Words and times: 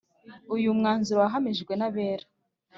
Uyu 0.55 0.77
mwanzuro 0.79 1.19
wahamijwe 1.23 1.73
n’abera 1.75 2.25